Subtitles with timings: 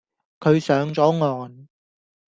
[0.39, 1.67] 佢上咗岸